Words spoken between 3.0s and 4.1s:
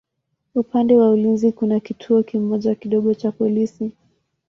cha polisi.